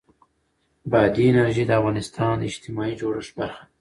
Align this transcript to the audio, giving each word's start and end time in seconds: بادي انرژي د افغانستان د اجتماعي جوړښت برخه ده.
بادي 0.91 1.25
انرژي 1.29 1.63
د 1.67 1.71
افغانستان 1.79 2.33
د 2.39 2.43
اجتماعي 2.51 2.93
جوړښت 3.01 3.31
برخه 3.39 3.61
ده. 3.65 3.67